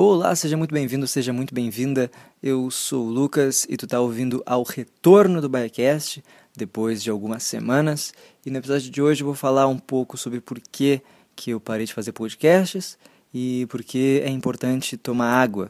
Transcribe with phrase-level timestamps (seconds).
[0.00, 2.08] Olá, seja muito bem-vindo, seja muito bem-vinda.
[2.40, 6.22] Eu sou o Lucas e tu tá ouvindo ao retorno do Biocast
[6.56, 8.14] depois de algumas semanas.
[8.46, 11.02] E no episódio de hoje eu vou falar um pouco sobre por que,
[11.34, 12.96] que eu parei de fazer podcasts
[13.34, 15.68] e por que é importante tomar água.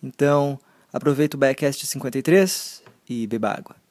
[0.00, 0.56] Então,
[0.92, 3.83] aproveita o Biocast 53 e beba água.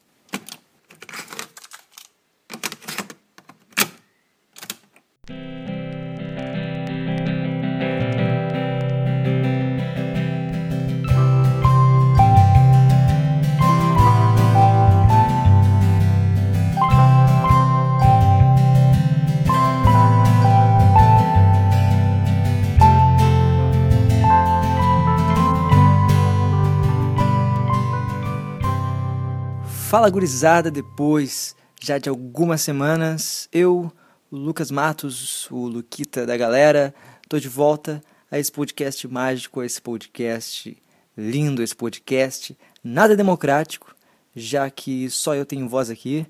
[29.94, 33.92] Fala gurizada, depois já de algumas semanas, eu,
[34.28, 36.92] Lucas Matos, o Luquita da galera,
[37.28, 40.76] tô de volta a esse podcast mágico, a esse podcast
[41.16, 43.94] lindo, esse podcast nada democrático,
[44.34, 46.26] já que só eu tenho voz aqui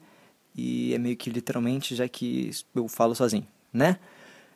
[0.55, 3.99] e é meio que literalmente já que eu falo sozinho, né?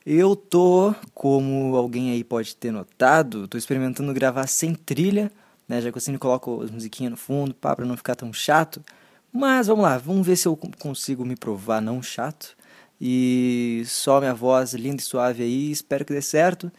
[0.05, 5.33] Eu tô, como alguém aí pode ter notado, tô experimentando gravar sem trilha,
[5.66, 5.80] né?
[5.80, 8.84] Já que eu sempre coloco as musiquinhas no fundo, pá, pra não ficar tão chato.
[9.32, 12.56] Mas vamos lá, vamos ver se eu consigo me provar não chato.
[13.00, 16.72] E só minha voz linda e suave aí, espero que dê certo.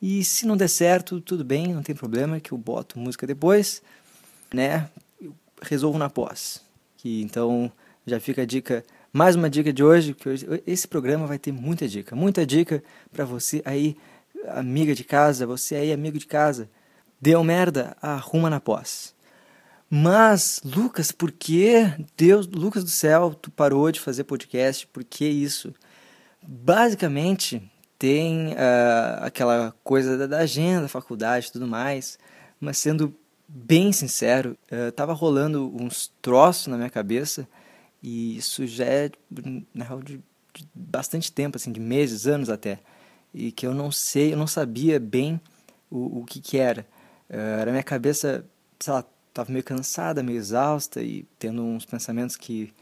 [0.00, 3.80] E se não der certo, tudo bem, não tem problema, que eu boto música depois,
[4.52, 4.88] né?
[5.20, 6.60] Eu resolvo na pós.
[6.96, 7.70] Que então
[8.04, 11.52] já fica a dica, mais uma dica de hoje, que hoje, esse programa vai ter
[11.52, 13.96] muita dica, muita dica para você aí,
[14.48, 16.68] amiga de casa, você aí amigo de casa.
[17.20, 19.14] Deu merda, arruma na pós.
[19.94, 21.74] Mas, Lucas, por que
[22.16, 24.86] Deus, Lucas do céu, tu parou de fazer podcast?
[24.86, 25.74] Por que isso?
[26.42, 32.18] Basicamente, tem uh, aquela coisa da, da agenda, da faculdade e tudo mais,
[32.58, 33.14] mas sendo
[33.46, 37.46] bem sincero, uh, tava rolando uns troços na minha cabeça
[38.02, 39.10] e isso já é,
[39.74, 40.16] na real, de,
[40.54, 42.78] de bastante tempo, assim, de meses, anos até,
[43.34, 45.38] e que eu não sei, eu não sabia bem
[45.90, 46.86] o, o que que era.
[47.28, 48.42] Uh, era minha cabeça,
[48.80, 52.72] sei lá, tava meio cansada, meio exausta e tendo uns pensamentos que.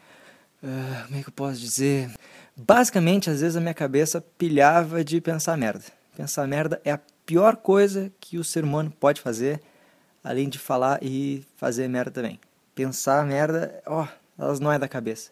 [0.62, 2.10] Uh, como é que eu posso dizer?
[2.56, 5.84] Basicamente, às vezes a minha cabeça pilhava de pensar merda.
[6.16, 9.60] Pensar merda é a pior coisa que o ser humano pode fazer,
[10.22, 12.38] além de falar e fazer merda também.
[12.74, 15.30] Pensar merda, ó, oh, elas não é da cabeça.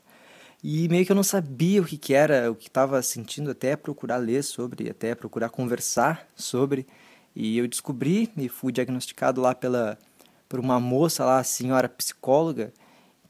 [0.63, 3.77] E meio que eu não sabia o que, que era, o que estava sentindo, até
[3.77, 6.87] procurar ler sobre, até procurar conversar sobre.
[7.35, 9.99] E eu descobri e fui diagnosticado lá pela
[10.49, 12.73] por uma moça lá, a senhora psicóloga,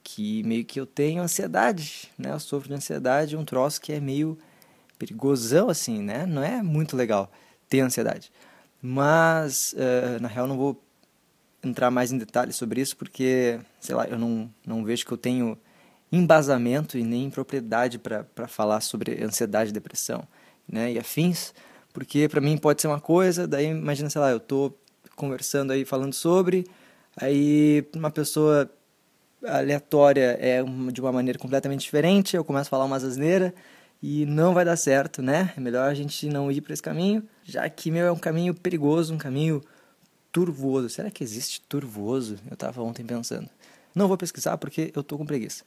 [0.03, 2.33] que meio que eu tenho ansiedade, né?
[2.33, 4.39] Eu sofro de ansiedade, um troço que é meio
[4.99, 6.25] perigosão, assim, né?
[6.27, 7.31] Não é muito legal
[7.69, 8.33] ter ansiedade.
[8.81, 10.83] Mas, uh, na real, não vou
[11.63, 15.19] entrar mais em detalhes sobre isso, porque, sei lá, eu não, não vejo que eu
[15.19, 15.59] tenho
[16.11, 20.27] embasamento e nem propriedade para falar sobre ansiedade, depressão,
[20.67, 20.93] né?
[20.93, 21.53] E afins,
[21.93, 24.73] porque para mim pode ser uma coisa, daí imagina, sei lá, eu tô
[25.17, 26.65] conversando aí, falando sobre,
[27.21, 28.71] Aí uma pessoa
[29.45, 30.63] aleatória é
[30.93, 33.53] de uma maneira completamente diferente, eu começo a falar umas asneiras
[34.03, 35.53] e não vai dar certo, né?
[35.57, 38.55] É melhor a gente não ir para esse caminho, já que meu é um caminho
[38.55, 39.61] perigoso, um caminho
[40.31, 40.89] turvoso.
[40.89, 42.37] Será que existe turvoso?
[42.47, 43.49] Eu estava ontem pensando.
[43.95, 45.65] Não vou pesquisar porque eu tô com preguiça.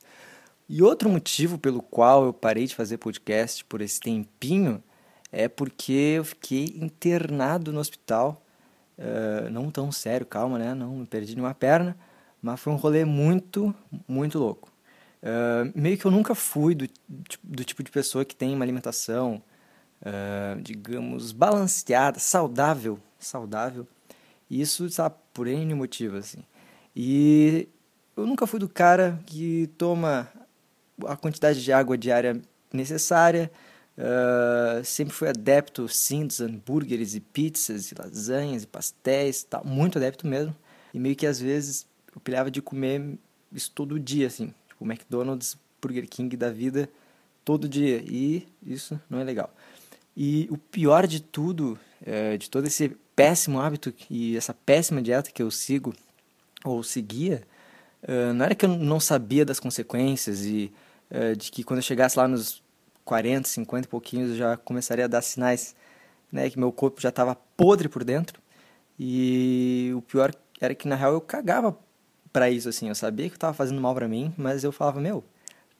[0.69, 4.81] E outro motivo pelo qual eu parei de fazer podcast por esse tempinho
[5.29, 8.41] é porque eu fiquei internado no hospital
[8.97, 10.74] Uh, não tão sério, calma, né?
[10.74, 11.97] Não me perdi nenhuma perna,
[12.41, 13.74] mas foi um rolê muito,
[14.07, 14.72] muito louco.
[15.22, 16.88] Uh, meio que eu nunca fui do,
[17.44, 19.41] do tipo de pessoa que tem uma alimentação,
[20.01, 23.88] uh, digamos, balanceada, saudável, saudável.
[24.50, 26.44] Isso, sabe, por N motivos, assim.
[26.96, 27.69] E
[28.18, 30.30] eu nunca fui do cara que toma
[31.07, 32.41] a quantidade de água diária
[32.74, 33.51] necessária,
[33.97, 39.97] Uh, sempre fui adepto, sim, dos hambúrgueres e pizzas e lasanhas e pastéis, tal, muito
[39.97, 40.56] adepto mesmo.
[40.94, 43.18] E meio que às vezes eu pilhava de comer
[43.51, 46.89] isso todo dia, assim, tipo McDonald's, Burger King da vida,
[47.44, 48.04] todo dia.
[48.06, 49.54] E isso não é legal.
[50.16, 55.31] E o pior de tudo, é, de todo esse péssimo hábito e essa péssima dieta
[55.31, 55.94] que eu sigo,
[56.63, 57.44] ou seguia,
[58.04, 60.71] uh, não era que eu não sabia das consequências e
[61.10, 62.62] uh, de que quando eu chegasse lá nos
[63.12, 65.75] 40, 50 e pouquinhos, eu já começaria a dar sinais,
[66.31, 68.42] né, que meu corpo já estava podre por dentro.
[68.98, 71.78] E o pior era que na real eu cagava
[72.31, 75.25] para isso assim, eu sabia que estava fazendo mal para mim, mas eu falava, meu,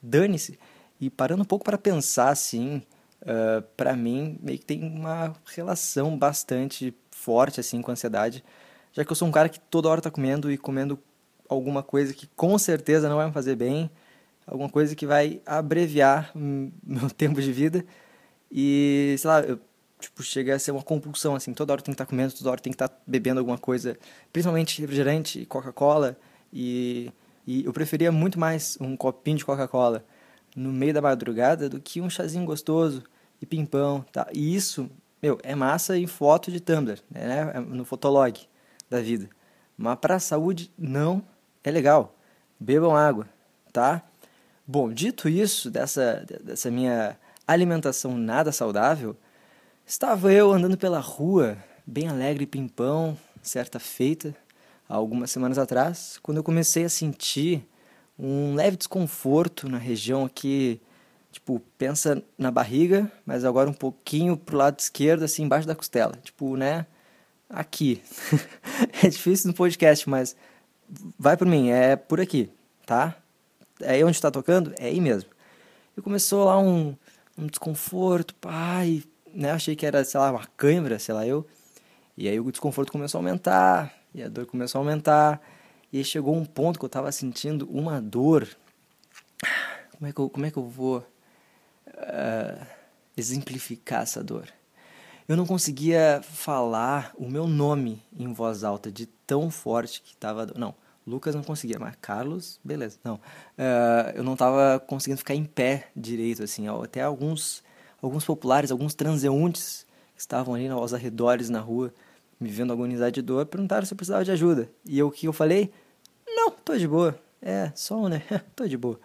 [0.02, 0.60] dane-se.
[1.00, 2.84] E parando um pouco para pensar assim,
[3.22, 8.44] uh, ah, para mim meio que tem uma relação bastante forte assim com a ansiedade,
[8.92, 11.00] já que eu sou um cara que toda hora tá comendo e comendo
[11.48, 13.90] alguma coisa que com certeza não vai me fazer bem,
[14.52, 17.86] alguma coisa que vai abreviar meu tempo de vida.
[18.52, 19.58] E, sei lá, eu,
[19.98, 22.60] tipo, chega a ser uma compulsão, assim, toda hora tem que estar comendo, toda hora
[22.60, 23.98] tem que estar bebendo alguma coisa,
[24.34, 26.18] principalmente refrigerante, Coca-Cola,
[26.52, 27.10] e,
[27.48, 30.04] e eu preferia muito mais um copinho de Coca-Cola
[30.54, 33.04] no meio da madrugada do que um chazinho gostoso
[33.42, 34.28] e pimpão, tá?
[34.34, 34.90] E isso,
[35.24, 37.54] meu, é massa em foto de Tumblr, né?
[37.62, 38.38] No fotolog
[38.90, 39.30] da vida.
[39.78, 41.24] Mas para a saúde não
[41.64, 42.18] é legal.
[42.60, 43.30] Bebam água,
[43.72, 44.04] tá?
[44.74, 49.18] Bom, dito isso, dessa, dessa minha alimentação nada saudável,
[49.86, 54.34] estava eu andando pela rua, bem alegre e pimpão, certa feita,
[54.88, 57.68] há algumas semanas atrás, quando eu comecei a sentir
[58.18, 60.80] um leve desconforto na região aqui,
[61.34, 66.14] tipo, pensa na barriga, mas agora um pouquinho pro lado esquerdo, assim, embaixo da costela,
[66.24, 66.86] tipo, né,
[67.50, 68.02] aqui.
[69.04, 70.34] é difícil no podcast, mas
[71.20, 72.50] vai por mim, é por aqui,
[72.86, 73.21] tá?
[73.84, 74.74] É aí onde está tocando?
[74.78, 75.30] É aí mesmo.
[75.98, 76.96] E começou lá um,
[77.38, 79.52] um desconforto, pai, né?
[79.52, 81.46] Achei que era, sei lá, uma câimbra, sei lá eu.
[82.18, 85.42] E aí o desconforto começou a aumentar, e a dor começou a aumentar.
[85.92, 88.48] E aí chegou um ponto que eu estava sentindo uma dor.
[89.98, 91.00] Como é que eu, como é que eu vou
[91.88, 92.66] uh,
[93.16, 94.48] exemplificar essa dor?
[95.28, 100.46] Eu não conseguia falar o meu nome em voz alta de tão forte que estava.
[100.56, 100.76] Não,
[101.06, 103.00] Lucas não conseguia, mas Carlos, beleza.
[103.04, 106.68] Não, uh, eu não estava conseguindo ficar em pé direito, assim.
[106.68, 107.64] Até alguns,
[108.02, 111.94] alguns populares, alguns transeuntes que estavam ali aos arredores na rua,
[112.40, 114.70] me vendo agonizar de dor, perguntaram se eu precisava de ajuda.
[114.86, 115.72] E eu, o que eu falei?
[116.28, 117.20] Não, tô de boa.
[117.42, 118.22] É, só né?
[118.56, 119.00] tô de boa.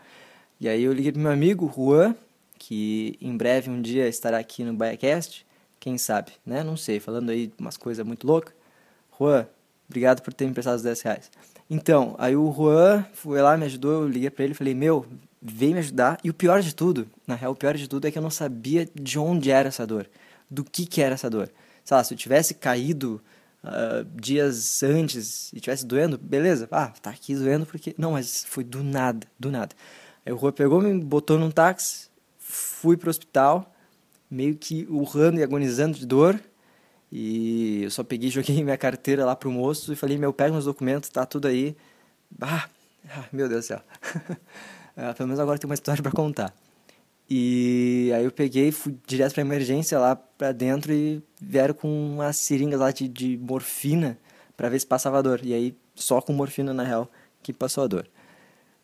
[0.61, 2.15] E aí eu liguei pro meu amigo, Juan,
[2.59, 5.47] que em breve um dia estará aqui no BaiaCast.
[5.81, 6.63] Quem sabe, né?
[6.63, 8.55] Não sei, falando aí umas coisas muito loucas.
[9.19, 9.47] Juan,
[9.89, 11.31] obrigado por ter me emprestado os 10 reais.
[11.69, 15.05] Então, aí o Juan foi lá, me ajudou, eu liguei pra ele falei, meu,
[15.43, 16.19] vem me ajudar.
[16.23, 18.31] E o pior de tudo, na real, o pior de tudo é que eu não
[18.31, 20.09] sabia de onde era essa dor,
[20.49, 21.51] do que que era essa dor.
[21.85, 23.21] Sei lá, se eu tivesse caído
[23.65, 27.95] uh, dias antes e tivesse doendo, beleza, ah, tá aqui doendo porque...
[27.99, 29.75] Não, mas foi do nada, do nada.
[30.25, 32.09] Aí o Juan pegou, me botou num táxi,
[32.39, 33.73] fui pro hospital,
[34.31, 36.41] meio que urrando e agonizando de dor,
[37.11, 40.65] e eu só peguei, joguei minha carteira lá pro moço e falei, meu, pega meus
[40.65, 41.77] documentos, tá tudo aí.
[42.41, 42.69] Ah,
[43.33, 43.81] meu Deus do céu.
[44.97, 46.55] ah, pelo menos agora tem uma história para contar.
[47.29, 52.37] E aí eu peguei, fui direto pra emergência lá pra dentro e vieram com umas
[52.37, 54.17] seringas lá de, de morfina
[54.57, 55.41] para ver se passava a dor.
[55.43, 57.11] E aí só com morfina na real
[57.43, 58.09] que passou a dor.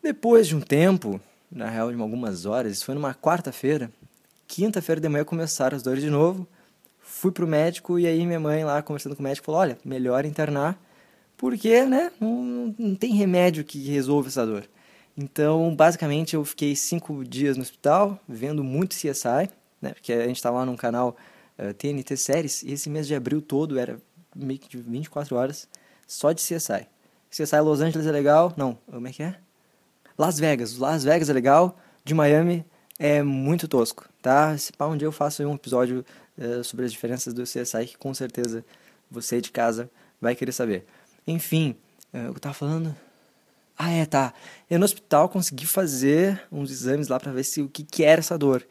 [0.01, 3.89] Depois de um tempo, na real de algumas horas, isso foi numa quarta-feira,
[4.45, 6.45] quinta-feira de manhã começaram as dores de novo
[7.23, 10.25] fui pro médico e aí minha mãe lá conversando com o médico falou: olha, melhor
[10.25, 10.77] internar,
[11.37, 14.65] porque né, não, não tem remédio que resolva essa dor.
[15.15, 19.49] Então, basicamente, eu fiquei cinco dias no hospital, vendo muito CSI,
[19.81, 21.15] né, porque a gente estava lá num canal
[21.57, 23.97] uh, eh, TNT Séries, e esse mês de abril todo era
[24.35, 25.69] meio que de 24 horas
[26.05, 26.87] só de CSI.
[27.29, 28.51] CSI Los Angeles é legal?
[28.57, 29.35] Não, como é que é?
[30.17, 30.77] Las Vegas.
[30.77, 32.65] Las Vegas é legal, de Miami
[32.99, 34.57] é muito tosco, tá?
[34.57, 36.03] Se pá, um dia eu faço um episódio
[36.37, 38.65] uh, sobre as diferenças do CSI, que com certeza
[39.09, 39.89] você de casa
[40.19, 40.85] vai querer saber.
[41.27, 41.75] Enfim,
[42.13, 42.95] uh, eu tava falando.
[43.77, 44.33] Ah, é, tá.
[44.69, 48.19] Eu no hospital consegui fazer uns exames lá para ver se o que, que era
[48.19, 48.65] essa dor.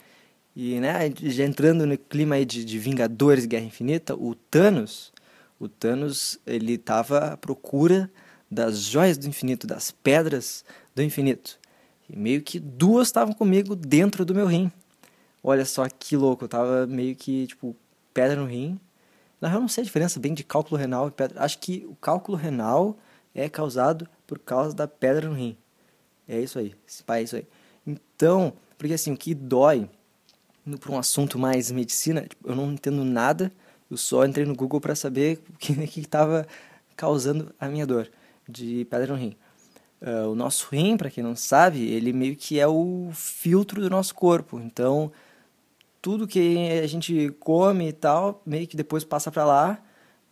[0.55, 5.13] E, né, já entrando no clima aí de, de Vingadores Guerra Infinita, o Thanos,
[5.59, 8.11] o Thanos, ele tava à procura
[8.51, 11.59] das joias do infinito, das pedras do infinito.
[12.09, 14.71] E meio que duas estavam comigo dentro do meu rim.
[15.43, 17.77] Olha só que louco, eu tava meio que, tipo,
[18.15, 18.79] pedra no rim.
[19.41, 21.43] Na real, não sei a diferença bem de cálculo renal e pedra.
[21.43, 22.97] Acho que o cálculo renal
[23.35, 25.57] é causado por causa da pedra no rim.
[26.29, 26.75] É isso aí,
[27.09, 27.47] é isso aí.
[27.87, 29.89] Então, porque assim, o que dói,
[30.79, 33.53] para um assunto mais medicina, tipo, eu não entendo nada,
[33.91, 36.47] eu só entrei no Google para saber o que estava
[36.97, 38.09] causando a minha dor
[38.49, 39.37] de pedra no rim.
[40.01, 43.91] Uh, o nosso rim, para quem não sabe, ele meio que é o filtro do
[43.91, 44.59] nosso corpo.
[44.61, 45.13] Então,
[46.03, 49.81] tudo que a gente come e tal, meio que depois passa para lá,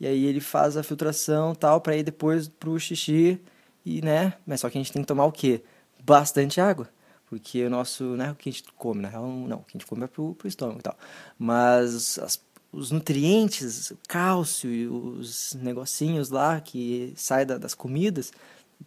[0.00, 3.40] e aí ele faz a filtração tal, para ir depois pro xixi,
[3.86, 5.62] e né, mas só que a gente tem que tomar o quê?
[6.04, 6.90] Bastante água,
[7.26, 9.78] porque o nosso, né, o que a gente come, na real, não, o que a
[9.78, 10.98] gente come é pro, pro estômago e tal,
[11.38, 18.32] mas as, os nutrientes, o cálcio e os negocinhos lá que saem da, das comidas,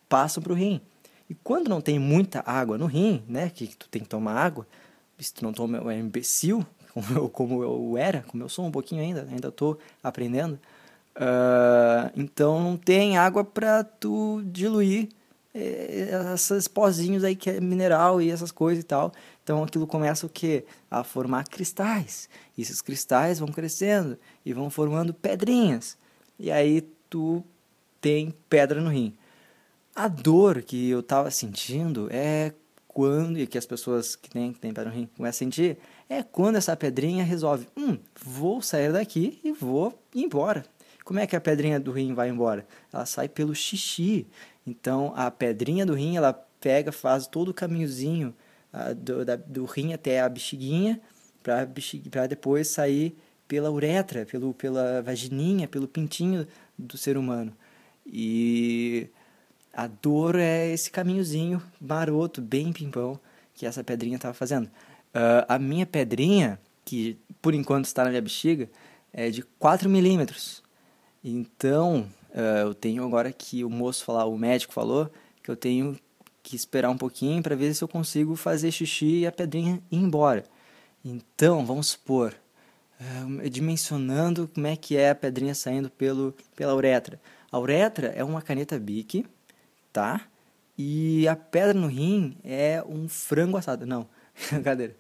[0.10, 0.82] passam pro rim.
[1.30, 4.68] E quando não tem muita água no rim, né, que tu tem que tomar água,
[5.20, 8.72] se tu não toma, é imbecil, como eu, como eu era, como eu sou um
[8.72, 10.60] pouquinho ainda, ainda estou aprendendo,
[11.16, 15.10] Uh, então não tem água para tu diluir
[15.54, 19.12] é, esses pozinhos aí que é mineral e essas coisas e tal.
[19.44, 20.66] Então aquilo começa o que?
[20.90, 22.28] A formar cristais.
[22.58, 25.98] E esses cristais vão crescendo e vão formando pedrinhas.
[26.40, 27.44] E aí tu
[28.02, 29.14] tem pedra no rim.
[29.96, 32.52] A dor que eu tava sentindo é
[32.94, 36.22] quando, e que as pessoas que têm, que têm pedra rim começam a sentir, é
[36.22, 40.64] quando essa pedrinha resolve, hum, vou sair daqui e vou embora.
[41.04, 42.66] Como é que a pedrinha do rim vai embora?
[42.92, 44.28] Ela sai pelo xixi.
[44.66, 48.34] Então a pedrinha do rim, ela pega, faz todo o caminhozinho
[48.74, 51.02] uh, do, da, do rim até a bexiguinha,
[51.42, 56.48] para depois sair pela uretra, pelo, pela vagininha, pelo pintinho
[56.78, 57.54] do ser humano.
[58.06, 59.10] E
[59.74, 63.20] a dor é esse caminhozinho maroto, bem pimpão,
[63.56, 64.68] que essa pedrinha estava fazendo.
[64.68, 68.70] Uh, a minha pedrinha, que por enquanto está na minha bexiga,
[69.12, 70.62] é de 4 milímetros.
[71.24, 75.12] Então, uh, eu tenho agora que o moço falar, o médico falou,
[75.42, 75.98] que eu tenho
[76.44, 79.98] que esperar um pouquinho para ver se eu consigo fazer xixi e a pedrinha ir
[79.98, 80.44] embora.
[81.04, 82.36] Então, vamos supor,
[83.02, 87.20] uh, dimensionando como é que é a pedrinha saindo pelo, pela uretra.
[87.52, 89.26] A uretra é uma caneta Bic,
[89.94, 90.22] tá?
[90.78, 93.86] E a pedra no rim é um frango assado.
[93.86, 94.08] Não,
[94.52, 94.96] brincadeira.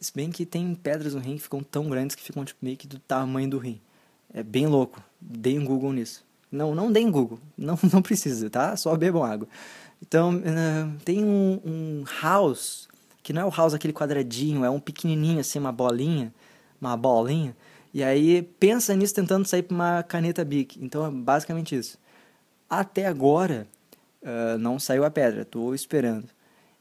[0.00, 2.76] Se bem que tem pedras no rim que ficam tão grandes que ficam tipo, meio
[2.76, 3.80] que do tamanho do rim.
[4.32, 5.02] É bem louco.
[5.20, 6.24] Dei um Google nisso.
[6.50, 7.40] Não, não deem Google.
[7.58, 8.76] Não, não precisa, tá?
[8.76, 9.48] Só bebam água.
[10.00, 12.88] Então, uh, tem um, um house,
[13.22, 16.32] que não é o house aquele quadradinho, é um pequenininho assim, uma bolinha,
[16.80, 17.56] uma bolinha.
[17.92, 20.78] E aí pensa nisso tentando sair para uma caneta Bic.
[20.84, 21.98] Então é basicamente isso.
[22.68, 23.66] Até agora
[24.22, 26.28] uh, não saiu a pedra, estou esperando.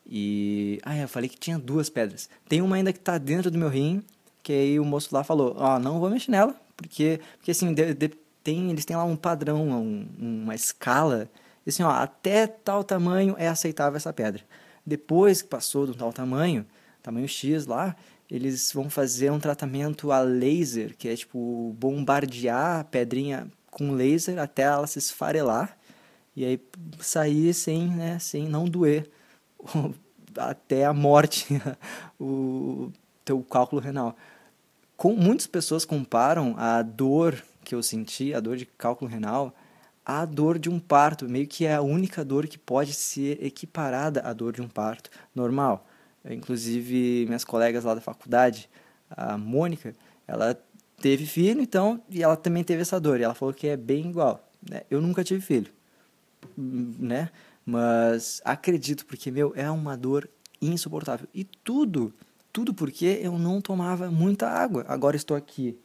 [0.05, 0.79] E.
[0.83, 2.29] Ah, eu falei que tinha duas pedras.
[2.47, 4.03] Tem uma ainda que está dentro do meu rim,
[4.43, 7.73] que aí o moço lá falou: Ó, oh, não vou mexer nela, porque, porque assim,
[7.73, 8.09] de, de,
[8.43, 11.29] tem, eles têm lá um padrão, um, uma escala.
[11.67, 14.43] Assim, ó, até tal tamanho é aceitável essa pedra.
[14.85, 16.63] Depois que passou do tal tamanho,
[17.01, 17.95] tamanho X lá,
[18.29, 24.39] eles vão fazer um tratamento a laser, que é tipo bombardear a pedrinha com laser
[24.39, 25.75] até ela se esfarelar
[26.35, 26.61] e aí
[26.99, 29.09] sair sem, né, sem não doer
[30.37, 31.61] até a morte
[32.19, 32.91] o
[33.23, 34.15] teu cálculo renal.
[34.97, 39.53] Com, muitas pessoas comparam a dor que eu senti, a dor de cálculo renal,
[40.05, 44.21] à dor de um parto, meio que é a única dor que pode ser equiparada
[44.21, 45.87] à dor de um parto normal.
[46.29, 48.69] Inclusive, minhas colegas lá da faculdade,
[49.09, 49.93] a Mônica,
[50.27, 50.57] ela
[51.01, 54.09] teve filho, então, e ela também teve essa dor, e ela falou que é bem
[54.09, 54.47] igual.
[54.67, 54.81] Né?
[54.89, 55.71] Eu nunca tive filho,
[56.57, 57.29] né?
[57.65, 60.29] Mas acredito, porque, meu, é uma dor
[60.61, 61.27] insuportável.
[61.33, 62.13] E tudo,
[62.53, 64.85] tudo porque eu não tomava muita água.
[64.87, 65.77] Agora estou aqui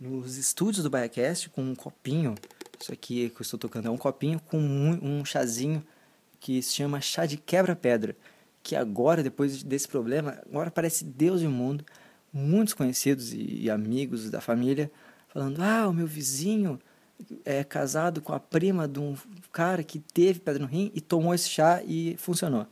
[0.00, 2.34] nos estúdios do Biacast com um copinho.
[2.80, 5.84] Isso aqui que eu estou tocando é um copinho com um, um chazinho
[6.40, 8.16] que se chama chá de quebra-pedra.
[8.62, 11.84] Que agora, depois desse problema, agora parece Deus e o mundo.
[12.32, 14.90] Muitos conhecidos e, e amigos da família
[15.28, 16.80] falando: Ah, o meu vizinho
[17.44, 19.16] é casado com a prima de um
[19.52, 22.66] cara que teve pedra no rim e tomou esse chá e funcionou.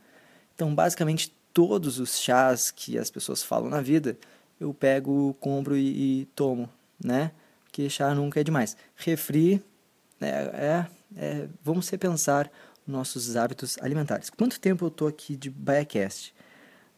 [0.55, 4.17] Então, basicamente, todos os chás que as pessoas falam na vida,
[4.59, 6.69] eu pego, compro e, e tomo,
[7.03, 7.31] né?
[7.63, 8.77] Porque chá nunca é demais.
[8.95, 9.63] Refri,
[10.21, 12.51] é, é, é vamos repensar
[12.85, 14.29] nossos hábitos alimentares.
[14.29, 16.33] Quanto tempo eu tô aqui de Biacast?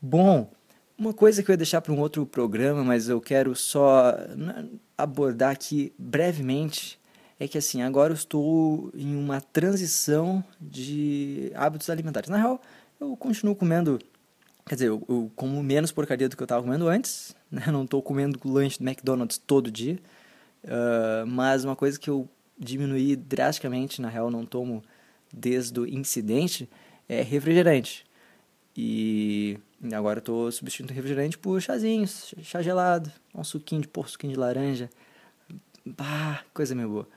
[0.02, 0.52] Bom,
[0.98, 4.68] uma coisa que eu ia deixar para um outro programa, mas eu quero só né,
[4.98, 7.00] abordar aqui brevemente
[7.40, 12.30] é que assim, agora eu estou em uma transição de hábitos alimentares.
[12.30, 12.62] Na real,
[13.00, 14.00] eu continuo comendo,
[14.66, 17.66] quer dizer, eu, eu como menos porcaria do que eu estava comendo antes, né?
[17.72, 20.00] Não estou comendo lanche do McDonald's todo dia,
[20.64, 22.28] uh, mas uma coisa que eu
[22.58, 24.82] diminuí drasticamente, na real, não tomo
[25.32, 26.70] desde o incidente,
[27.10, 28.06] é refrigerante.
[28.78, 29.58] E
[29.94, 34.90] agora estou substituindo refrigerante por chazinhos, chá gelado, um suquinho de porco, suquinho de laranja.
[35.86, 37.08] Bah, coisa meio boa.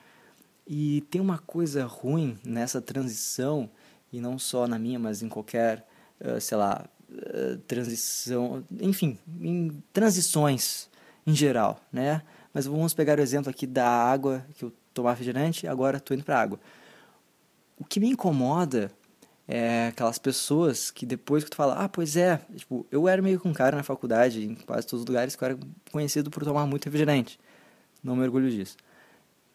[0.71, 3.71] E tem uma coisa ruim nessa transição,
[4.13, 5.87] e não só na minha, mas em qualquer,
[6.21, 10.91] uh, sei lá, uh, transição, enfim, em transições
[11.27, 12.23] em geral, né?
[12.53, 16.25] Mas vamos pegar o exemplo aqui da água, que eu tomava refrigerante, agora estou indo
[16.25, 16.61] para água.
[17.79, 18.91] O que me incomoda
[19.47, 23.41] é aquelas pessoas que depois que tu fala, ah, pois é, tipo, eu era meio
[23.41, 25.59] com um cara na faculdade, em quase todos os lugares, que eu era
[25.91, 27.41] conhecido por tomar muito refrigerante.
[28.03, 28.77] Não me orgulho disso.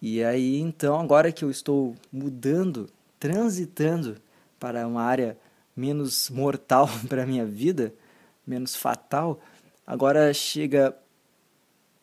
[0.06, 4.18] E aí, então, agora que eu estou mudando, transitando
[4.60, 5.38] para uma área
[5.74, 7.94] menos mortal para a minha vida,
[8.46, 9.40] menos fatal,
[9.88, 10.94] agora chega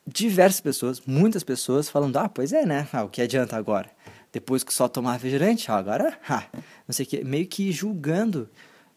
[0.07, 2.87] diversas pessoas, muitas pessoas falando, ah, pois é, né?
[2.91, 3.91] Ah, o que adianta agora?
[4.31, 6.47] Depois que só tomar refrigerante, ah, agora, ah,
[6.87, 8.49] não sei o que, meio que julgando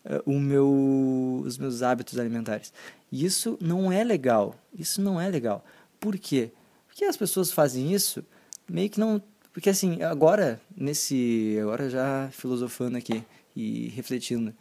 [0.07, 2.73] uh, o meu, os meus hábitos alimentares.
[3.13, 5.63] Isso não é legal, isso não é legal.
[6.01, 6.51] Por quê?
[6.87, 8.25] Porque as pessoas fazem isso
[8.69, 9.23] meio que não...
[9.53, 11.57] Porque assim, agora, nesse...
[11.61, 14.55] Agora já filosofando aqui e refletindo,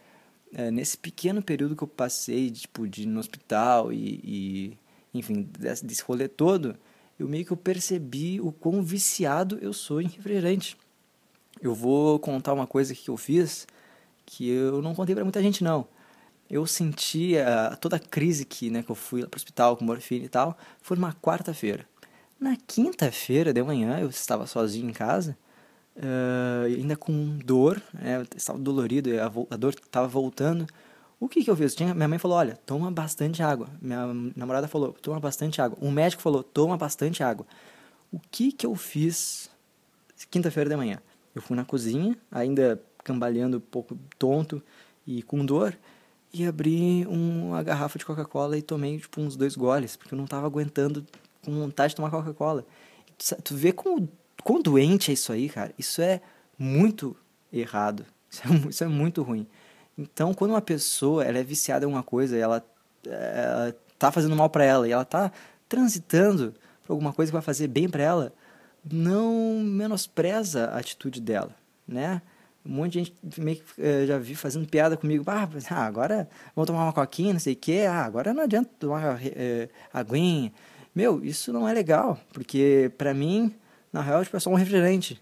[0.53, 4.77] é, nesse pequeno período que eu passei, tipo, de ir no hospital e, e
[5.13, 6.75] enfim, desse, desse rolê todo,
[7.17, 10.77] eu meio que eu percebi o quão viciado eu sou em refrigerante.
[11.61, 13.67] Eu vou contar uma coisa que eu fiz
[14.25, 15.87] que eu não contei para muita gente não.
[16.49, 19.85] Eu senti uh, toda a crise que, né, que eu fui para o hospital com
[19.85, 21.85] morfina e tal, foi numa quarta-feira.
[22.43, 25.37] Na quinta-feira de manhã, eu estava sozinho em casa,
[25.95, 30.67] uh, ainda com dor, né, estava dolorido, a, a dor estava voltando.
[31.21, 31.73] O que, que eu fiz?
[31.73, 33.69] Tinha, minha mãe falou, olha, toma bastante água.
[33.81, 35.77] Minha namorada falou, toma bastante água.
[35.81, 37.45] Um médico falou, toma bastante água.
[38.11, 39.49] O que, que eu fiz
[40.29, 41.01] quinta-feira de manhã?
[41.33, 44.61] Eu fui na cozinha, ainda cambaleando um pouco tonto
[45.07, 45.77] e com dor,
[46.33, 50.25] e abri uma garrafa de Coca-Cola e tomei tipo uns dois goles, porque eu não
[50.25, 51.05] estava aguentando
[51.43, 52.65] com vontade de tomar Coca-Cola.
[53.17, 54.09] Tu, tu vê como,
[54.43, 55.73] quão doente é isso aí, cara?
[55.77, 56.21] Isso é
[56.57, 57.15] muito
[57.51, 58.05] errado.
[58.33, 59.45] Isso é, isso é muito ruim.
[59.95, 62.65] Então, quando uma pessoa ela é viciada em uma coisa, ela,
[63.05, 65.31] ela tá fazendo mal para ela e ela tá
[65.69, 66.51] transitando
[66.83, 68.33] para alguma coisa que vai fazer bem para ela,
[68.91, 71.55] não menospreza a atitude dela,
[71.87, 72.21] né?
[72.65, 75.23] Um monte de gente meio que eh, já vi fazendo piada comigo.
[75.27, 77.85] Ah, ah, agora vamos tomar uma coquinha, não sei o quê.
[77.89, 80.51] Ah, agora não adianta tomar é, aguinha.
[80.95, 83.53] Meu, isso não é legal, porque para mim,
[83.91, 85.21] na real, tipo, é só um refrigerante.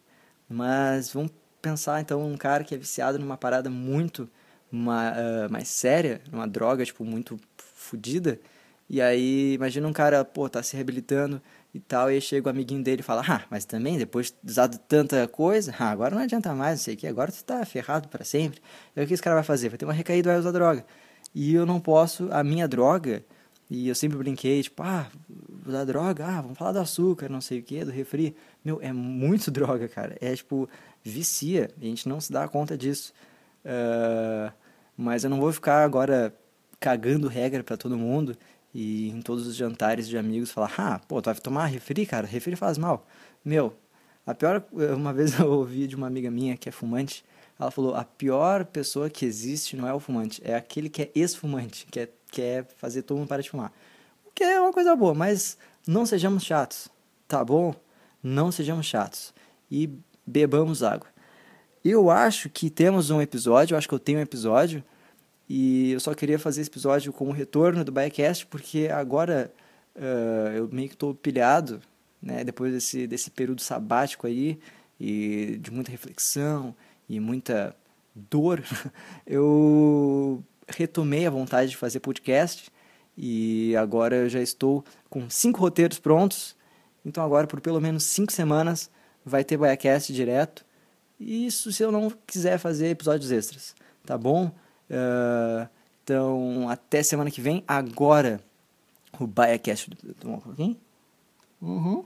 [0.50, 4.30] Mas vamos pensar, então, um cara que é viciado numa parada muito
[4.72, 8.40] uma, uh, mais séria, uma droga, tipo, muito fodida.
[8.90, 11.42] E aí, imagina um cara, pô, tá se reabilitando
[11.74, 14.51] e tal, e aí chega o amiguinho dele e fala, ah, mas também, depois de
[14.51, 17.63] usado tanta coisa, ah, agora não adianta mais, não sei o que, agora tu tá
[17.66, 18.62] ferrado para sempre.
[18.96, 19.70] Aí o que esse cara vai fazer?
[19.70, 20.86] Vai ter uma recaída, vai usar droga.
[21.34, 23.24] E eu não posso, a minha droga,
[23.73, 25.10] e eu sempre brinquei, tipo, ah,
[25.65, 28.36] usar droga, ah, vamos falar do açúcar, não sei o que, do refri.
[28.65, 30.17] Meu, é muito droga, cara.
[30.19, 30.69] É, tipo,
[31.01, 33.13] vicia, a gente não se dá conta disso.
[33.63, 34.51] Uh,
[34.97, 36.36] mas eu não vou ficar agora
[36.81, 38.36] cagando regra para todo mundo
[38.73, 42.27] e em todos os jantares de amigos falar: "Ah, pô, tu vai tomar refri, cara?
[42.27, 43.07] Refri faz mal".
[43.45, 43.73] Meu,
[44.27, 44.65] a pior
[44.97, 47.23] uma vez eu ouvi de uma amiga minha que é fumante,
[47.62, 51.12] ela falou: "A pior pessoa que existe não é o fumante, é aquele que é
[51.15, 53.71] ex-fumante, que é quer fazer todo mundo parar de fumar".
[54.26, 56.89] O que é uma coisa boa, mas não sejamos chatos,
[57.28, 57.76] tá bom?
[58.24, 59.34] Não sejamos chatos
[59.69, 59.89] e
[60.26, 61.08] bebamos água.
[61.84, 64.84] Eu acho que temos um episódio, eu acho que eu tenho um episódio,
[65.50, 69.52] e eu só queria fazer esse episódio com o retorno do Biacast, porque agora
[69.95, 71.82] uh, eu meio que estou pilhado,
[72.21, 74.60] né, depois desse, desse período sabático aí,
[75.00, 76.76] e de muita reflexão
[77.12, 77.76] e muita
[78.15, 78.63] dor,
[79.28, 82.71] eu retomei a vontade de fazer podcast,
[83.17, 86.56] e agora eu já estou com cinco roteiros prontos,
[87.06, 88.89] então agora por pelo menos cinco semanas
[89.26, 90.65] vai ter Biacast direto,
[91.19, 94.47] isso se eu não quiser fazer episódios extras, tá bom?
[94.89, 95.69] Uh,
[96.04, 97.63] então, até semana que vem.
[97.67, 98.41] Agora,
[99.19, 99.89] o BaiaCast.
[100.19, 100.78] Tomar um pouquinho?
[101.62, 102.04] Uhum.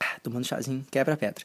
[0.00, 1.44] Ah, tomando chazinho, quebra pedra.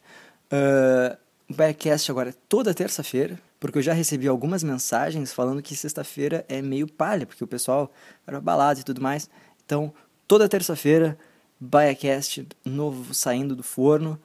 [0.52, 1.18] Uh,
[1.52, 6.46] o BaiaCast agora é toda terça-feira, porque eu já recebi algumas mensagens falando que sexta-feira
[6.48, 7.92] é meio palha, porque o pessoal
[8.26, 9.30] era balado e tudo mais.
[9.66, 9.94] Então,
[10.26, 11.18] toda terça-feira,
[11.60, 14.18] BaiaCast novo saindo do forno.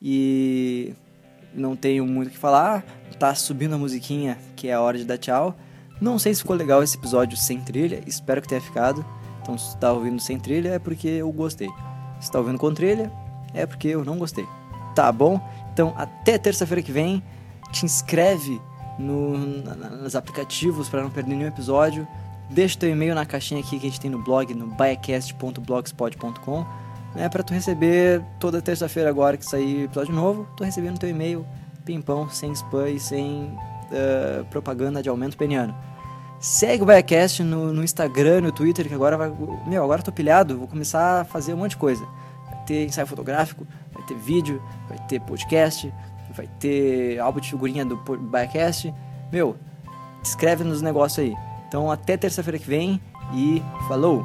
[0.00, 0.92] E
[1.54, 2.84] não tenho muito o que falar.
[3.18, 5.56] Tá subindo a musiquinha, que é a hora de dar tchau.
[6.00, 9.06] Não sei se ficou legal esse episódio sem trilha, espero que tenha ficado.
[9.40, 11.68] Então, se tá ouvindo sem trilha, é porque eu gostei.
[12.20, 13.12] Se tá ouvindo com trilha,
[13.54, 14.44] é porque eu não gostei.
[14.94, 15.40] Tá bom?
[15.72, 17.22] Então, até terça-feira que vem.
[17.72, 18.60] Te inscreve
[18.98, 22.06] no, nos aplicativos para não perder nenhum episódio.
[22.50, 26.66] Deixa teu e-mail na caixinha aqui que a gente tem no blog, no biacast.blogspot.com
[27.14, 31.46] né, para tu receber toda terça-feira agora que sair episódio novo, tu recebendo teu e-mail
[31.84, 35.74] pimpão, sem spam e sem uh, propaganda de aumento peniano.
[36.38, 39.32] Segue o Biacast no, no Instagram, no Twitter, que agora vai.
[39.66, 42.04] Meu, agora tô pilhado, vou começar a fazer um monte de coisa.
[42.66, 43.66] Ter ensaio fotográfico,
[44.02, 45.92] vai ter vídeo, vai ter podcast,
[46.34, 48.92] vai ter álbum de figurinha do Biacast.
[49.30, 49.56] Meu,
[50.22, 51.34] escreve nos negócios aí.
[51.68, 53.00] Então até terça-feira que vem
[53.34, 54.24] e falou!